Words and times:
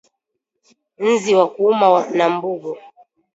nzi 1.09 1.31
wa 1.39 1.45
kuuma 1.53 1.87
na 2.17 2.25
Mbungo 2.35 2.71